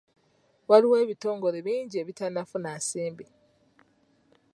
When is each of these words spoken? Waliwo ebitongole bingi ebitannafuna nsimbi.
Waliwo 0.69 0.95
ebitongole 1.03 1.59
bingi 1.67 1.95
ebitannafuna 2.01 2.69
nsimbi. 2.79 3.25